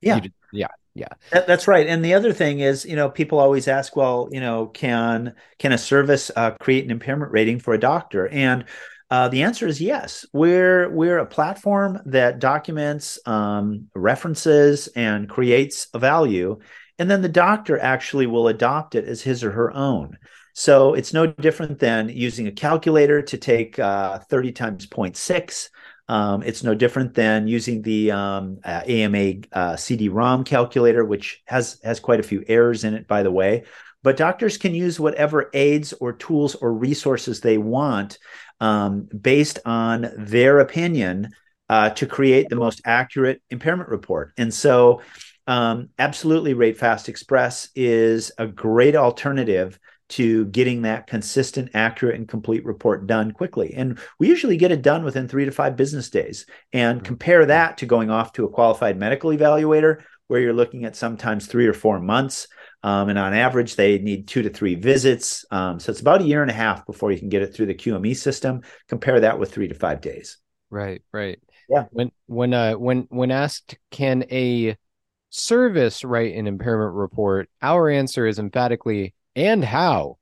Yeah, 0.00 0.20
yeah, 0.52 0.68
yeah 0.96 1.08
that, 1.30 1.46
that's 1.46 1.68
right 1.68 1.86
and 1.86 2.04
the 2.04 2.14
other 2.14 2.32
thing 2.32 2.60
is 2.60 2.84
you 2.84 2.96
know 2.96 3.08
people 3.08 3.38
always 3.38 3.68
ask 3.68 3.94
well 3.94 4.28
you 4.32 4.40
know 4.40 4.66
can 4.66 5.34
can 5.58 5.72
a 5.72 5.78
service 5.78 6.30
uh, 6.36 6.50
create 6.52 6.84
an 6.84 6.90
impairment 6.90 7.30
rating 7.30 7.58
for 7.58 7.74
a 7.74 7.78
doctor 7.78 8.28
and 8.28 8.64
uh, 9.08 9.28
the 9.28 9.42
answer 9.42 9.66
is 9.68 9.80
yes. 9.80 10.26
We're 10.32 10.90
we're 10.90 11.18
a 11.18 11.26
platform 11.26 12.00
that 12.06 12.40
documents 12.40 13.18
um, 13.24 13.88
references 13.94 14.88
and 14.96 15.28
creates 15.28 15.86
a 15.94 15.98
value, 15.98 16.58
and 16.98 17.08
then 17.08 17.22
the 17.22 17.28
doctor 17.28 17.78
actually 17.78 18.26
will 18.26 18.48
adopt 18.48 18.96
it 18.96 19.04
as 19.04 19.22
his 19.22 19.44
or 19.44 19.52
her 19.52 19.72
own. 19.72 20.18
So 20.54 20.94
it's 20.94 21.12
no 21.12 21.26
different 21.26 21.78
than 21.78 22.08
using 22.08 22.46
a 22.46 22.52
calculator 22.52 23.20
to 23.20 23.36
take 23.36 23.78
uh, 23.78 24.18
30 24.20 24.52
times 24.52 24.86
0.6 24.86 25.68
um, 26.08 26.42
it's 26.42 26.62
no 26.62 26.74
different 26.74 27.14
than 27.14 27.48
using 27.48 27.82
the 27.82 28.12
um, 28.12 28.58
uh, 28.64 28.82
AMA 28.86 29.34
uh, 29.52 29.76
CD-ROM 29.76 30.44
calculator, 30.44 31.04
which 31.04 31.42
has 31.46 31.80
has 31.82 31.98
quite 31.98 32.20
a 32.20 32.24
few 32.24 32.44
errors 32.46 32.84
in 32.84 32.94
it, 32.94 33.08
by 33.08 33.22
the 33.22 33.30
way. 33.30 33.64
But 34.02 34.16
doctors 34.16 34.56
can 34.56 34.72
use 34.72 35.00
whatever 35.00 35.50
aids 35.52 35.92
or 35.94 36.12
tools 36.12 36.54
or 36.54 36.72
resources 36.72 37.40
they 37.40 37.58
want 37.58 38.18
um, 38.60 39.08
based 39.20 39.58
on 39.66 40.12
their 40.16 40.60
opinion 40.60 41.30
uh, 41.68 41.90
to 41.90 42.06
create 42.06 42.48
the 42.48 42.56
most 42.56 42.80
accurate 42.84 43.42
impairment 43.50 43.88
report. 43.88 44.32
And 44.38 44.54
so, 44.54 45.02
um, 45.48 45.88
absolutely, 45.98 46.54
Rate 46.54 46.78
Fast 46.78 47.08
Express 47.08 47.68
is 47.74 48.30
a 48.38 48.46
great 48.46 48.94
alternative 48.94 49.78
to 50.08 50.46
getting 50.46 50.82
that 50.82 51.06
consistent, 51.06 51.70
accurate, 51.74 52.16
and 52.16 52.28
complete 52.28 52.64
report 52.64 53.06
done 53.06 53.32
quickly. 53.32 53.74
And 53.74 53.98
we 54.18 54.28
usually 54.28 54.56
get 54.56 54.72
it 54.72 54.82
done 54.82 55.04
within 55.04 55.28
three 55.28 55.44
to 55.44 55.50
five 55.50 55.76
business 55.76 56.10
days. 56.10 56.46
And 56.72 56.98
mm-hmm. 56.98 57.06
compare 57.06 57.46
that 57.46 57.78
to 57.78 57.86
going 57.86 58.10
off 58.10 58.32
to 58.34 58.44
a 58.44 58.50
qualified 58.50 58.98
medical 58.98 59.30
evaluator, 59.30 60.02
where 60.28 60.40
you're 60.40 60.52
looking 60.52 60.84
at 60.84 60.96
sometimes 60.96 61.46
three 61.46 61.66
or 61.66 61.72
four 61.72 62.00
months. 62.00 62.48
Um, 62.82 63.08
and 63.08 63.18
on 63.18 63.34
average, 63.34 63.76
they 63.76 63.98
need 63.98 64.28
two 64.28 64.42
to 64.42 64.50
three 64.50 64.74
visits. 64.74 65.44
Um, 65.50 65.80
so 65.80 65.90
it's 65.90 66.00
about 66.00 66.20
a 66.20 66.24
year 66.24 66.42
and 66.42 66.50
a 66.50 66.54
half 66.54 66.86
before 66.86 67.10
you 67.10 67.18
can 67.18 67.28
get 67.28 67.42
it 67.42 67.54
through 67.54 67.66
the 67.66 67.74
QME 67.74 68.16
system. 68.16 68.62
Compare 68.88 69.20
that 69.20 69.38
with 69.38 69.52
three 69.52 69.68
to 69.68 69.74
five 69.74 70.00
days. 70.00 70.38
Right, 70.70 71.02
right. 71.12 71.40
Yeah. 71.68 71.84
When 71.90 72.12
when 72.26 72.54
uh 72.54 72.74
when 72.74 73.06
when 73.08 73.30
asked, 73.30 73.76
can 73.90 74.24
a 74.30 74.76
service 75.30 76.04
write 76.04 76.34
an 76.34 76.46
impairment 76.46 76.94
report? 76.94 77.48
Our 77.60 77.90
answer 77.90 78.26
is 78.26 78.38
emphatically 78.38 79.14
and 79.36 79.62
how. 79.62 80.18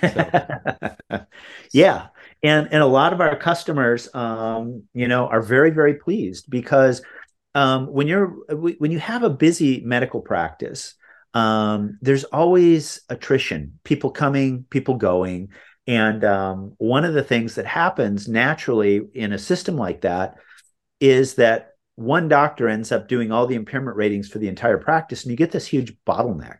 So. 0.00 0.94
yeah, 1.72 2.08
and 2.42 2.68
and 2.70 2.82
a 2.82 2.86
lot 2.86 3.12
of 3.12 3.20
our 3.20 3.36
customers, 3.36 4.08
um, 4.14 4.84
you 4.94 5.08
know, 5.08 5.26
are 5.26 5.42
very 5.42 5.70
very 5.70 5.94
pleased 5.94 6.48
because 6.48 7.02
um, 7.54 7.86
when 7.86 8.06
you're 8.06 8.28
when 8.50 8.92
you 8.92 9.00
have 9.00 9.24
a 9.24 9.30
busy 9.30 9.80
medical 9.84 10.20
practice, 10.20 10.94
um, 11.34 11.98
there's 12.02 12.24
always 12.24 13.00
attrition, 13.08 13.80
people 13.82 14.10
coming, 14.10 14.66
people 14.70 14.94
going, 14.94 15.48
and 15.86 16.22
um, 16.22 16.74
one 16.76 17.04
of 17.04 17.14
the 17.14 17.24
things 17.24 17.54
that 17.54 17.66
happens 17.66 18.28
naturally 18.28 19.00
in 19.14 19.32
a 19.32 19.38
system 19.38 19.76
like 19.76 20.02
that 20.02 20.36
is 21.00 21.34
that 21.36 21.70
one 21.96 22.28
doctor 22.28 22.68
ends 22.68 22.92
up 22.92 23.08
doing 23.08 23.32
all 23.32 23.46
the 23.46 23.56
impairment 23.56 23.96
ratings 23.96 24.28
for 24.28 24.38
the 24.38 24.48
entire 24.48 24.78
practice, 24.78 25.24
and 25.24 25.30
you 25.30 25.36
get 25.36 25.50
this 25.50 25.66
huge 25.66 25.94
bottleneck. 26.06 26.58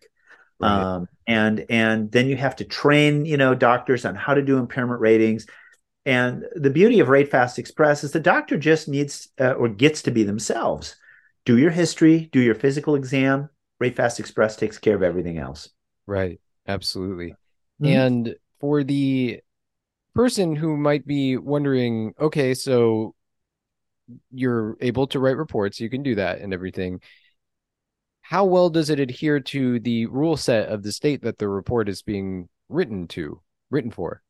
Right. 0.59 0.71
Um, 0.71 1.09
and 1.29 1.65
and 1.69 2.11
then 2.11 2.27
you 2.27 2.37
have 2.37 2.57
to 2.57 2.65
train 2.65 3.25
you 3.25 3.37
know 3.37 3.55
doctors 3.55 4.05
on 4.05 4.17
how 4.17 4.35
to 4.35 4.43
do 4.43 4.59
impairment 4.59 5.01
ratings. 5.01 5.47
And 6.07 6.47
the 6.55 6.71
beauty 6.71 7.01
of 7.01 7.11
Rate 7.11 7.31
Fast 7.31 7.59
Express 7.59 8.03
is 8.03 8.13
the 8.13 8.21
doctor 8.21 8.57
just 8.57 8.89
needs 8.89 9.29
uh, 9.39 9.53
or 9.53 9.69
gets 9.69 10.03
to 10.03 10.11
be 10.11 10.23
themselves. 10.25 10.97
Do 11.45 11.59
your 11.59 11.71
history, 11.71 12.31
do 12.33 12.41
your 12.41 12.55
physical 12.55 12.95
exam. 12.95 13.51
Rate 13.79 13.95
Fast 13.95 14.19
Express 14.19 14.57
takes 14.57 14.79
care 14.79 14.97
of 14.97 15.03
everything 15.03 15.37
else. 15.37 15.69
Right. 16.07 16.41
Absolutely. 16.67 17.35
Mm-hmm. 17.83 17.87
And 17.87 18.37
for 18.59 18.83
the 18.83 19.41
person 20.15 20.57
who 20.57 20.77
might 20.77 21.07
be 21.07 21.37
wondering, 21.37 22.15
okay, 22.19 22.55
so 22.55 23.15
you're 24.31 24.77
able 24.81 25.07
to 25.09 25.21
write 25.21 25.37
reports, 25.37 25.79
you 25.79 25.91
can 25.91 26.03
do 26.03 26.15
that 26.17 26.41
and 26.41 26.55
everything. 26.55 27.01
How 28.29 28.45
well 28.45 28.69
does 28.69 28.91
it 28.91 29.01
adhere 29.01 29.41
to 29.41 29.81
the 29.81 30.05
rule 30.05 30.37
set 30.37 30.69
of 30.69 30.83
the 30.83 30.93
state 30.93 31.23
that 31.23 31.39
the 31.39 31.49
report 31.49 31.89
is 31.89 32.03
being 32.03 32.51
written 32.69 33.09
to, 33.09 33.41
written 33.71 33.91
for? 33.91 34.21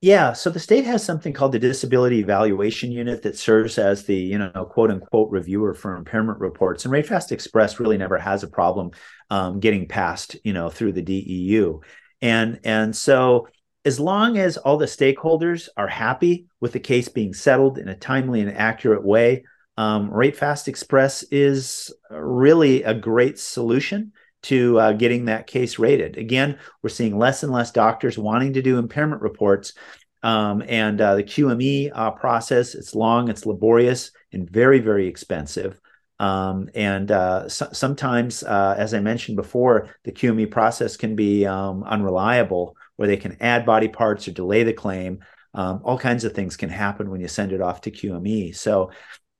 Yeah, 0.00 0.32
so 0.32 0.50
the 0.50 0.58
state 0.58 0.84
has 0.86 1.04
something 1.04 1.32
called 1.32 1.52
the 1.52 1.60
Disability 1.60 2.18
Evaluation 2.18 2.90
Unit 2.90 3.22
that 3.22 3.38
serves 3.38 3.78
as 3.78 4.06
the, 4.06 4.16
you 4.16 4.38
know, 4.38 4.50
quote 4.68 4.90
unquote 4.90 5.30
reviewer 5.30 5.72
for 5.72 5.94
impairment 5.94 6.40
reports. 6.40 6.84
And 6.84 6.92
RateFast 6.92 7.30
Express 7.30 7.78
really 7.78 7.96
never 7.96 8.18
has 8.18 8.42
a 8.42 8.48
problem 8.48 8.90
um, 9.30 9.60
getting 9.60 9.86
passed, 9.86 10.36
you 10.42 10.52
know, 10.52 10.68
through 10.68 10.94
the 10.94 11.02
DEU. 11.02 11.82
And 12.22 12.58
and 12.64 12.96
so 12.96 13.46
as 13.84 14.00
long 14.00 14.36
as 14.36 14.56
all 14.56 14.78
the 14.78 14.86
stakeholders 14.86 15.68
are 15.76 15.86
happy 15.86 16.48
with 16.60 16.72
the 16.72 16.80
case 16.80 17.08
being 17.08 17.34
settled 17.34 17.78
in 17.78 17.88
a 17.88 17.94
timely 17.94 18.40
and 18.40 18.50
accurate 18.50 19.04
way, 19.04 19.44
um, 19.76 20.10
Rate 20.10 20.36
Fast 20.36 20.68
Express 20.68 21.22
is 21.24 21.92
really 22.10 22.82
a 22.82 22.94
great 22.94 23.38
solution 23.38 24.12
to 24.42 24.78
uh, 24.78 24.92
getting 24.92 25.24
that 25.24 25.46
case 25.46 25.78
rated. 25.78 26.16
Again, 26.16 26.58
we're 26.82 26.88
seeing 26.88 27.18
less 27.18 27.42
and 27.42 27.52
less 27.52 27.72
doctors 27.72 28.16
wanting 28.16 28.52
to 28.54 28.62
do 28.62 28.78
impairment 28.78 29.22
reports. 29.22 29.72
Um, 30.22 30.62
and 30.66 31.00
uh, 31.00 31.16
the 31.16 31.22
QME 31.22 31.90
uh, 31.94 32.12
process, 32.12 32.74
it's 32.74 32.94
long, 32.94 33.28
it's 33.28 33.46
laborious, 33.46 34.12
and 34.32 34.48
very, 34.48 34.78
very 34.78 35.08
expensive. 35.08 35.80
Um, 36.18 36.70
and 36.74 37.10
uh, 37.10 37.48
so- 37.48 37.68
sometimes, 37.72 38.42
uh, 38.42 38.74
as 38.78 38.94
I 38.94 39.00
mentioned 39.00 39.36
before, 39.36 39.90
the 40.04 40.12
QME 40.12 40.50
process 40.50 40.96
can 40.96 41.16
be 41.16 41.44
um, 41.46 41.84
unreliable 41.84 42.76
where 42.96 43.08
they 43.08 43.16
can 43.18 43.36
add 43.40 43.66
body 43.66 43.88
parts 43.88 44.26
or 44.26 44.32
delay 44.32 44.62
the 44.62 44.72
claim. 44.72 45.20
Um, 45.54 45.80
all 45.84 45.98
kinds 45.98 46.24
of 46.24 46.32
things 46.32 46.56
can 46.56 46.70
happen 46.70 47.10
when 47.10 47.20
you 47.20 47.28
send 47.28 47.52
it 47.52 47.60
off 47.60 47.82
to 47.82 47.90
QME. 47.90 48.54
So, 48.54 48.90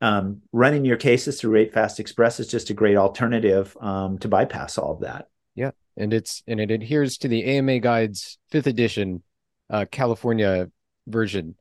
um, 0.01 0.43
running 0.53 0.85
your 0.85 0.97
cases 0.97 1.41
through 1.41 1.53
Rate 1.53 1.73
Fast 1.73 2.01
Express 2.01 2.41
is 2.41 2.49
just 2.49 2.71
a 2.71 2.75
great 2.75 2.97
alternative 2.97 3.77
um, 3.81 4.19
to 4.19 4.29
bypass 4.29 4.79
all 4.79 4.93
of 4.93 5.01
that. 5.01 5.29
Yeah, 5.55 5.71
and 5.97 6.13
it's 6.13 6.43
and 6.47 6.61
it 6.61 6.71
adheres 6.71 7.19
to 7.19 7.29
the 7.29 7.45
AMA 7.45 7.81
Guides 7.81 8.39
fifth 8.51 8.67
edition 8.67 9.23
uh, 9.71 9.87
California 9.91 10.71
version. 11.07 11.55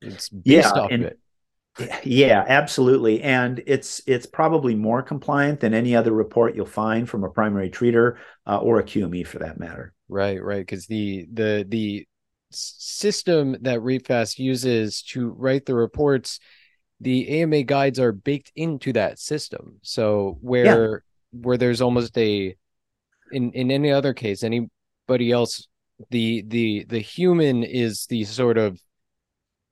It's 0.00 0.28
based 0.28 0.46
yeah, 0.46 0.70
off 0.70 0.90
and, 0.90 1.04
of 1.04 1.10
it. 1.12 1.18
Yeah, 2.04 2.42
absolutely, 2.48 3.22
and 3.22 3.62
it's 3.66 4.00
it's 4.06 4.24
probably 4.24 4.74
more 4.74 5.02
compliant 5.02 5.60
than 5.60 5.74
any 5.74 5.94
other 5.94 6.12
report 6.12 6.56
you'll 6.56 6.64
find 6.64 7.08
from 7.08 7.24
a 7.24 7.28
primary 7.28 7.68
treater 7.68 8.16
uh, 8.46 8.58
or 8.58 8.78
a 8.78 8.82
QME 8.82 9.26
for 9.26 9.40
that 9.40 9.60
matter. 9.60 9.92
Right, 10.08 10.42
right, 10.42 10.60
because 10.60 10.86
the 10.86 11.26
the 11.30 11.66
the 11.68 12.08
system 12.50 13.56
that 13.60 13.80
RateFast 13.80 14.38
uses 14.38 15.02
to 15.02 15.28
write 15.30 15.66
the 15.66 15.74
reports, 15.74 16.40
the 17.00 17.42
AMA 17.42 17.62
guides 17.64 17.98
are 18.00 18.12
baked 18.12 18.52
into 18.56 18.92
that 18.94 19.18
system. 19.18 19.78
So 19.82 20.38
where 20.40 20.90
yeah. 21.32 21.40
where 21.42 21.56
there's 21.56 21.80
almost 21.80 22.16
a 22.18 22.56
in 23.32 23.52
in 23.52 23.70
any 23.70 23.90
other 23.90 24.14
case, 24.14 24.42
anybody 24.42 25.30
else, 25.30 25.66
the 26.10 26.42
the 26.46 26.84
the 26.88 26.98
human 26.98 27.62
is 27.62 28.06
the 28.06 28.24
sort 28.24 28.58
of 28.58 28.80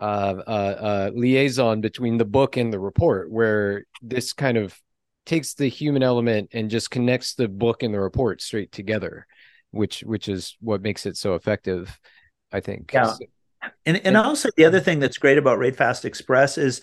uh, 0.00 0.42
uh, 0.46 0.50
uh, 0.50 1.10
liaison 1.14 1.80
between 1.80 2.18
the 2.18 2.24
book 2.24 2.56
and 2.56 2.72
the 2.72 2.80
report, 2.80 3.30
where 3.30 3.84
this 4.02 4.32
kind 4.32 4.58
of 4.58 4.78
takes 5.24 5.54
the 5.54 5.68
human 5.68 6.02
element 6.02 6.50
and 6.52 6.68
just 6.68 6.90
connects 6.90 7.34
the 7.34 7.48
book 7.48 7.82
and 7.82 7.94
the 7.94 8.00
report 8.00 8.42
straight 8.42 8.72
together, 8.72 9.26
which 9.70 10.00
which 10.00 10.28
is 10.28 10.56
what 10.60 10.82
makes 10.82 11.06
it 11.06 11.16
so 11.16 11.34
effective, 11.34 11.98
I 12.52 12.60
think. 12.60 12.92
Yeah. 12.92 13.12
So, 13.12 13.24
and 13.86 13.96
and 14.04 14.16
also 14.16 14.50
the 14.56 14.64
other 14.64 14.80
thing 14.80 14.98
that's 14.98 15.16
great 15.16 15.38
about 15.38 15.58
Rate 15.58 15.76
Fast 15.76 16.04
Express 16.04 16.58
is 16.58 16.82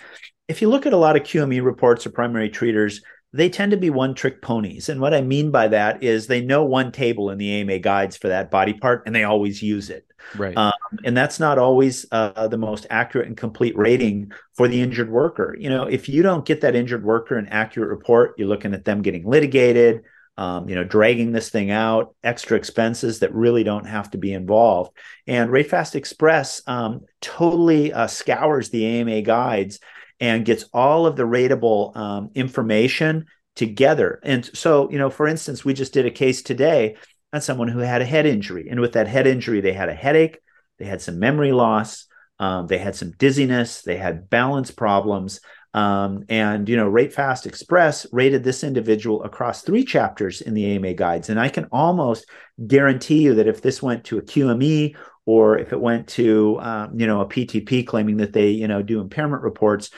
if 0.51 0.61
you 0.61 0.69
look 0.69 0.85
at 0.85 0.91
a 0.91 0.97
lot 0.97 1.15
of 1.15 1.23
QME 1.23 1.63
reports 1.63 2.05
or 2.05 2.09
primary 2.09 2.49
treaters, 2.49 3.01
they 3.31 3.49
tend 3.49 3.71
to 3.71 3.77
be 3.77 3.89
one 3.89 4.13
trick 4.13 4.41
ponies. 4.41 4.89
And 4.89 4.99
what 4.99 5.13
I 5.13 5.21
mean 5.21 5.49
by 5.49 5.69
that 5.69 6.03
is 6.03 6.27
they 6.27 6.41
know 6.41 6.65
one 6.65 6.91
table 6.91 7.29
in 7.29 7.37
the 7.37 7.61
AMA 7.61 7.79
guides 7.79 8.17
for 8.17 8.27
that 8.27 8.51
body 8.51 8.73
part 8.73 9.03
and 9.05 9.15
they 9.15 9.23
always 9.23 9.63
use 9.63 9.89
it. 9.89 10.05
Right. 10.35 10.55
Um, 10.57 10.73
and 11.05 11.15
that's 11.15 11.39
not 11.39 11.57
always 11.57 12.05
uh, 12.11 12.49
the 12.49 12.57
most 12.57 12.85
accurate 12.89 13.27
and 13.27 13.37
complete 13.37 13.77
rating 13.77 14.33
for 14.53 14.67
the 14.67 14.81
injured 14.81 15.09
worker. 15.09 15.55
You 15.57 15.69
know, 15.69 15.85
if 15.85 16.09
you 16.09 16.21
don't 16.21 16.45
get 16.45 16.59
that 16.61 16.75
injured 16.75 17.05
worker 17.05 17.37
an 17.37 17.47
accurate 17.47 17.89
report, 17.89 18.35
you're 18.37 18.49
looking 18.49 18.73
at 18.73 18.83
them 18.83 19.01
getting 19.01 19.25
litigated, 19.25 20.03
um, 20.37 20.67
you 20.67 20.75
know, 20.75 20.83
dragging 20.83 21.31
this 21.31 21.49
thing 21.49 21.71
out, 21.71 22.13
extra 22.25 22.57
expenses 22.57 23.19
that 23.19 23.33
really 23.33 23.63
don't 23.63 23.87
have 23.87 24.11
to 24.11 24.17
be 24.17 24.33
involved. 24.33 24.91
And 25.27 25.49
Ratefast 25.49 25.95
Express 25.95 26.61
um, 26.67 27.05
totally 27.21 27.93
uh, 27.93 28.07
scours 28.07 28.69
the 28.69 28.85
AMA 28.85 29.21
guides 29.21 29.79
and 30.21 30.45
gets 30.45 30.65
all 30.71 31.05
of 31.07 31.17
the 31.17 31.23
rateable 31.23 31.97
um, 31.97 32.29
information 32.35 33.25
together. 33.55 34.21
And 34.23 34.45
so, 34.55 34.89
you 34.91 34.99
know, 34.99 35.09
for 35.09 35.27
instance, 35.27 35.65
we 35.65 35.73
just 35.73 35.93
did 35.93 36.05
a 36.05 36.11
case 36.11 36.43
today 36.43 36.95
on 37.33 37.41
someone 37.41 37.67
who 37.67 37.79
had 37.79 38.01
a 38.01 38.05
head 38.05 38.25
injury. 38.25 38.67
And 38.69 38.79
with 38.79 38.93
that 38.93 39.07
head 39.07 39.27
injury, 39.27 39.59
they 39.59 39.73
had 39.73 39.89
a 39.89 39.93
headache, 39.93 40.37
they 40.77 40.85
had 40.85 41.01
some 41.01 41.19
memory 41.19 41.51
loss, 41.51 42.05
um, 42.39 42.67
they 42.67 42.77
had 42.77 42.95
some 42.95 43.11
dizziness, 43.17 43.81
they 43.81 43.97
had 43.97 44.29
balance 44.29 44.71
problems. 44.71 45.41
Um, 45.73 46.25
and 46.29 46.67
you 46.67 46.75
know, 46.75 46.87
Rate 46.87 47.13
Fast 47.13 47.45
Express 47.45 48.05
rated 48.11 48.43
this 48.43 48.63
individual 48.63 49.23
across 49.23 49.61
three 49.61 49.85
chapters 49.85 50.41
in 50.41 50.53
the 50.53 50.75
AMA 50.75 50.95
guides, 50.95 51.29
and 51.29 51.39
I 51.39 51.47
can 51.47 51.65
almost 51.71 52.25
guarantee 52.67 53.21
you 53.21 53.35
that 53.35 53.47
if 53.47 53.61
this 53.61 53.81
went 53.81 54.03
to 54.05 54.17
a 54.17 54.21
QME 54.21 54.97
or 55.25 55.57
if 55.57 55.71
it 55.71 55.79
went 55.79 56.07
to 56.07 56.59
um, 56.61 56.99
you 56.99 57.07
know 57.07 57.21
a 57.21 57.25
PTP 57.25 57.85
claiming 57.85 58.17
that 58.17 58.33
they 58.33 58.49
you 58.49 58.67
know 58.67 58.81
do 58.81 58.99
impairment 58.99 59.43
reports, 59.43 59.89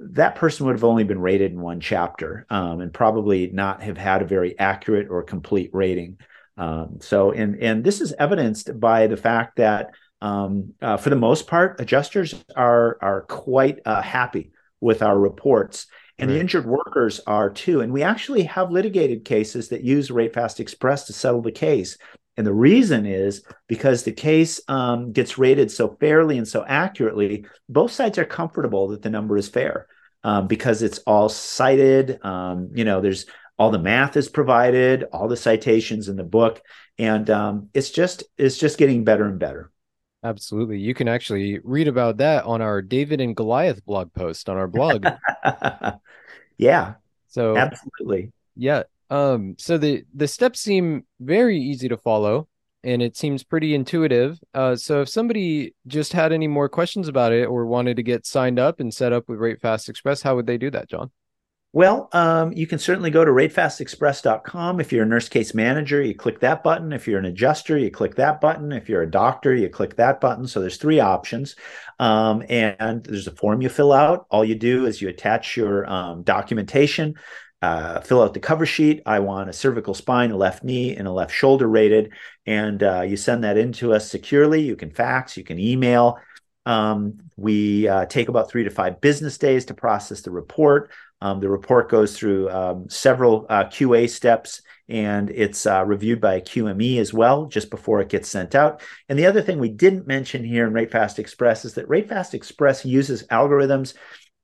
that 0.00 0.36
person 0.36 0.66
would 0.66 0.74
have 0.74 0.84
only 0.84 1.04
been 1.04 1.20
rated 1.20 1.52
in 1.52 1.60
one 1.60 1.80
chapter 1.80 2.46
um, 2.50 2.80
and 2.80 2.92
probably 2.92 3.48
not 3.48 3.82
have 3.82 3.96
had 3.96 4.22
a 4.22 4.26
very 4.26 4.58
accurate 4.58 5.08
or 5.08 5.22
complete 5.22 5.70
rating. 5.72 6.18
Um, 6.56 6.98
so, 7.00 7.32
and 7.32 7.62
and 7.62 7.84
this 7.84 8.00
is 8.00 8.12
evidenced 8.18 8.78
by 8.78 9.06
the 9.06 9.16
fact 9.16 9.56
that 9.56 9.90
um, 10.20 10.74
uh, 10.80 10.96
for 10.96 11.10
the 11.10 11.16
most 11.16 11.46
part, 11.46 11.80
adjusters 11.80 12.34
are 12.56 12.98
are 13.00 13.22
quite 13.22 13.80
uh, 13.84 14.02
happy 14.02 14.52
with 14.80 15.02
our 15.02 15.18
reports, 15.18 15.86
and 16.18 16.28
right. 16.28 16.34
the 16.34 16.40
injured 16.40 16.66
workers 16.66 17.20
are 17.26 17.50
too. 17.50 17.80
And 17.80 17.92
we 17.92 18.02
actually 18.02 18.44
have 18.44 18.70
litigated 18.70 19.24
cases 19.24 19.68
that 19.68 19.82
use 19.82 20.10
Rate 20.10 20.34
Fast 20.34 20.60
Express 20.60 21.06
to 21.06 21.12
settle 21.12 21.42
the 21.42 21.52
case. 21.52 21.98
And 22.36 22.46
the 22.46 22.54
reason 22.54 23.04
is 23.06 23.44
because 23.68 24.02
the 24.04 24.12
case 24.12 24.60
um, 24.68 25.12
gets 25.12 25.38
rated 25.38 25.70
so 25.70 25.96
fairly 26.00 26.38
and 26.38 26.48
so 26.48 26.64
accurately, 26.66 27.46
both 27.68 27.92
sides 27.92 28.18
are 28.18 28.24
comfortable 28.24 28.88
that 28.88 29.02
the 29.02 29.10
number 29.10 29.36
is 29.36 29.48
fair. 29.48 29.86
um, 30.24 30.46
because 30.46 30.82
it's 30.82 30.98
all 31.00 31.28
cited. 31.28 32.24
Um, 32.24 32.70
you 32.74 32.84
know, 32.84 33.00
there's 33.00 33.26
all 33.58 33.70
the 33.70 33.78
math 33.78 34.16
is 34.16 34.28
provided, 34.28 35.04
all 35.12 35.28
the 35.28 35.36
citations 35.36 36.08
in 36.08 36.16
the 36.16 36.24
book, 36.24 36.62
and 36.98 37.28
um, 37.30 37.68
it's 37.74 37.90
just 37.90 38.24
it's 38.38 38.58
just 38.58 38.78
getting 38.78 39.04
better 39.04 39.24
and 39.26 39.38
better. 39.38 39.70
Absolutely. 40.24 40.78
You 40.78 40.94
can 40.94 41.08
actually 41.08 41.58
read 41.64 41.88
about 41.88 42.18
that 42.18 42.44
on 42.44 42.62
our 42.62 42.80
David 42.80 43.20
and 43.20 43.34
Goliath 43.34 43.84
blog 43.84 44.12
post 44.12 44.48
on 44.48 44.56
our 44.56 44.68
blog. 44.68 45.04
yeah. 46.56 46.94
So 47.28 47.56
absolutely. 47.56 48.32
Yeah. 48.54 48.84
Um, 49.12 49.56
so 49.58 49.76
the 49.76 50.04
the 50.14 50.26
steps 50.26 50.60
seem 50.60 51.04
very 51.20 51.58
easy 51.58 51.86
to 51.88 51.98
follow 51.98 52.48
and 52.82 53.02
it 53.02 53.14
seems 53.14 53.44
pretty 53.44 53.74
intuitive. 53.74 54.40
Uh, 54.54 54.74
so 54.74 55.02
if 55.02 55.08
somebody 55.10 55.74
just 55.86 56.14
had 56.14 56.32
any 56.32 56.48
more 56.48 56.68
questions 56.68 57.08
about 57.08 57.32
it 57.32 57.44
or 57.44 57.66
wanted 57.66 57.96
to 57.96 58.02
get 58.02 58.24
signed 58.24 58.58
up 58.58 58.80
and 58.80 58.92
set 58.92 59.12
up 59.12 59.28
with 59.28 59.38
Rate 59.38 59.60
Fast 59.60 59.90
Express, 59.90 60.22
how 60.22 60.34
would 60.34 60.46
they 60.46 60.56
do 60.56 60.70
that, 60.70 60.88
John? 60.88 61.10
Well, 61.74 62.10
um, 62.12 62.52
you 62.52 62.66
can 62.66 62.78
certainly 62.78 63.10
go 63.10 63.24
to 63.24 63.30
ratefastexpress.com. 63.30 64.78
If 64.78 64.92
you're 64.92 65.04
a 65.04 65.08
nurse 65.08 65.30
case 65.30 65.54
manager, 65.54 66.02
you 66.02 66.14
click 66.14 66.40
that 66.40 66.62
button. 66.62 66.92
If 66.92 67.08
you're 67.08 67.18
an 67.18 67.24
adjuster, 67.24 67.78
you 67.78 67.90
click 67.90 68.16
that 68.16 68.42
button. 68.42 68.72
If 68.72 68.90
you're 68.90 69.00
a 69.00 69.10
doctor, 69.10 69.54
you 69.54 69.70
click 69.70 69.96
that 69.96 70.20
button. 70.20 70.46
So 70.46 70.60
there's 70.60 70.76
three 70.76 71.00
options. 71.00 71.56
Um, 71.98 72.44
and 72.50 73.02
there's 73.04 73.26
a 73.26 73.34
form 73.34 73.62
you 73.62 73.70
fill 73.70 73.92
out. 73.92 74.26
All 74.30 74.44
you 74.44 74.54
do 74.54 74.84
is 74.84 75.00
you 75.00 75.08
attach 75.08 75.56
your 75.56 75.90
um, 75.90 76.24
documentation, 76.24 77.14
uh, 77.62 78.00
fill 78.00 78.22
out 78.22 78.34
the 78.34 78.40
cover 78.40 78.66
sheet. 78.66 79.02
I 79.06 79.20
want 79.20 79.48
a 79.48 79.52
cervical 79.52 79.94
spine, 79.94 80.32
a 80.32 80.36
left 80.36 80.64
knee, 80.64 80.96
and 80.96 81.06
a 81.06 81.12
left 81.12 81.32
shoulder 81.32 81.68
rated. 81.68 82.12
And 82.44 82.82
uh, 82.82 83.02
you 83.02 83.16
send 83.16 83.44
that 83.44 83.56
in 83.56 83.72
to 83.74 83.94
us 83.94 84.10
securely. 84.10 84.62
You 84.62 84.76
can 84.76 84.90
fax, 84.90 85.36
you 85.36 85.44
can 85.44 85.58
email. 85.58 86.18
Um, 86.66 87.18
we 87.36 87.88
uh, 87.88 88.06
take 88.06 88.28
about 88.28 88.50
three 88.50 88.64
to 88.64 88.70
five 88.70 89.00
business 89.00 89.38
days 89.38 89.64
to 89.66 89.74
process 89.74 90.22
the 90.22 90.30
report. 90.30 90.90
Um, 91.20 91.38
the 91.38 91.48
report 91.48 91.88
goes 91.88 92.16
through 92.16 92.50
um, 92.50 92.88
several 92.88 93.46
uh, 93.48 93.64
QA 93.64 94.10
steps 94.10 94.62
and 94.88 95.30
it's 95.30 95.66
uh, 95.66 95.84
reviewed 95.84 96.20
by 96.20 96.34
a 96.34 96.40
QME 96.40 96.98
as 96.98 97.14
well 97.14 97.46
just 97.46 97.70
before 97.70 98.00
it 98.00 98.08
gets 98.08 98.28
sent 98.28 98.54
out. 98.54 98.82
And 99.08 99.18
the 99.18 99.26
other 99.26 99.40
thing 99.40 99.58
we 99.58 99.68
didn't 99.68 100.06
mention 100.06 100.44
here 100.44 100.66
in 100.66 100.72
RateFast 100.72 101.18
Express 101.18 101.64
is 101.64 101.74
that 101.74 101.88
RateFast 101.88 102.34
Express 102.34 102.84
uses 102.84 103.22
algorithms 103.28 103.94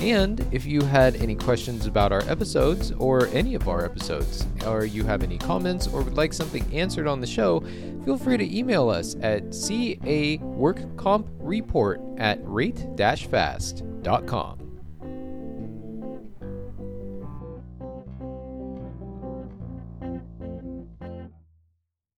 and 0.00 0.46
if 0.52 0.64
you 0.64 0.82
had 0.82 1.16
any 1.16 1.34
questions 1.34 1.86
about 1.86 2.12
our 2.12 2.22
episodes 2.28 2.92
or 2.92 3.26
any 3.28 3.54
of 3.54 3.68
our 3.68 3.82
episodes, 3.84 4.46
or 4.66 4.84
you 4.84 5.04
have 5.04 5.22
any 5.22 5.38
comments 5.38 5.86
or 5.88 6.02
would 6.02 6.14
like 6.14 6.32
something 6.32 6.64
answered 6.72 7.06
on 7.06 7.20
the 7.20 7.26
show, 7.26 7.60
feel 8.04 8.16
free 8.16 8.36
to 8.36 8.56
email 8.56 8.88
us 8.88 9.16
at 9.22 9.44
caworkcompreport 9.46 12.20
at 12.20 12.38
rate-fast.com. 12.42 14.67